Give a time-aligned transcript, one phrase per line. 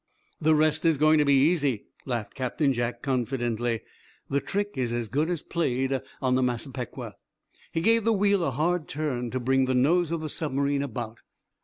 [0.41, 3.81] "The rest is going to be easy," laughed Captain Jack, confidently.
[4.31, 7.17] "The trick is as good as played on the 'Massapequa.'"
[7.71, 11.19] He gave the wheel a hard turn to bring the nose of the submarine about.